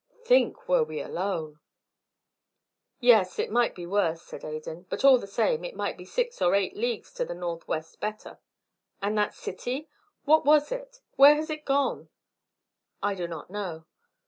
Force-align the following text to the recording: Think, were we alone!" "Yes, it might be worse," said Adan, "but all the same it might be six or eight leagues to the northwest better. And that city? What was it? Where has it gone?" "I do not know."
Think, 0.23 0.67
were 0.67 0.83
we 0.83 0.99
alone!" 0.99 1.59
"Yes, 2.99 3.37
it 3.37 3.51
might 3.51 3.75
be 3.75 3.85
worse," 3.85 4.23
said 4.23 4.43
Adan, 4.43 4.87
"but 4.89 5.05
all 5.05 5.19
the 5.19 5.27
same 5.27 5.63
it 5.63 5.75
might 5.75 5.95
be 5.95 6.05
six 6.05 6.41
or 6.41 6.55
eight 6.55 6.75
leagues 6.75 7.13
to 7.13 7.23
the 7.23 7.35
northwest 7.35 7.99
better. 7.99 8.39
And 8.99 9.15
that 9.19 9.35
city? 9.35 9.89
What 10.25 10.43
was 10.43 10.71
it? 10.71 11.01
Where 11.17 11.35
has 11.35 11.51
it 11.51 11.65
gone?" 11.65 12.09
"I 13.03 13.13
do 13.13 13.27
not 13.27 13.51
know." 13.51 13.85